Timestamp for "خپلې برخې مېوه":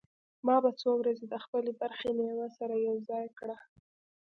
1.43-2.47